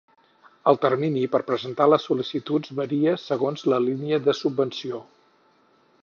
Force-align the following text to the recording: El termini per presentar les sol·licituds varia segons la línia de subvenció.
El 0.69 0.77
termini 0.85 1.25
per 1.33 1.41
presentar 1.49 1.85
les 1.91 2.07
sol·licituds 2.09 2.73
varia 2.79 3.13
segons 3.25 3.65
la 3.73 3.79
línia 3.89 4.19
de 4.29 4.35
subvenció. 4.39 5.03